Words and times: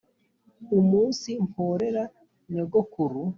umunsi 0.79 1.29
mporera 1.47 2.03
nyogokuru 2.53 3.21